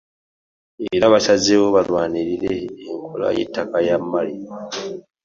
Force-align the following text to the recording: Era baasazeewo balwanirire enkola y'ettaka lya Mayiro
Era 0.95 1.07
baasazeewo 1.13 1.67
balwanirire 1.75 2.53
enkola 2.91 3.27
y'ettaka 3.37 3.75
lya 3.85 3.97
Mayiro 4.11 4.55